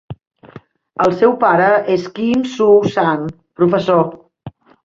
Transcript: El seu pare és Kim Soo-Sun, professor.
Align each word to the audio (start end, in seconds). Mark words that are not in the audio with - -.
El 1.05 1.13
seu 1.19 1.35
pare 1.43 1.67
és 1.97 2.09
Kim 2.17 2.43
Soo-Sun, 2.57 3.31
professor. 3.63 4.05